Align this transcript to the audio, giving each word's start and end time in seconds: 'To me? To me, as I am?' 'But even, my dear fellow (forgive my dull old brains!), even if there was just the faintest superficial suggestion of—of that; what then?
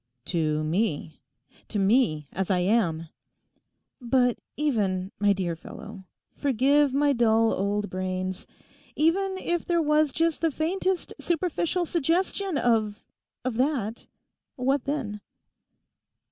'To 0.25 0.63
me? 0.63 1.21
To 1.67 1.77
me, 1.77 2.27
as 2.31 2.49
I 2.49 2.57
am?' 2.57 3.09
'But 4.01 4.39
even, 4.57 5.11
my 5.19 5.31
dear 5.31 5.55
fellow 5.55 6.05
(forgive 6.35 6.91
my 6.91 7.13
dull 7.13 7.53
old 7.53 7.87
brains!), 7.91 8.47
even 8.95 9.37
if 9.37 9.63
there 9.63 9.79
was 9.79 10.11
just 10.11 10.41
the 10.41 10.49
faintest 10.49 11.13
superficial 11.19 11.85
suggestion 11.85 12.57
of—of 12.57 13.57
that; 13.57 14.07
what 14.55 14.85
then? 14.85 15.21